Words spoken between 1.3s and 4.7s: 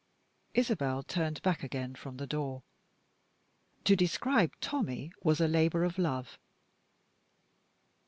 back again from the door. To describe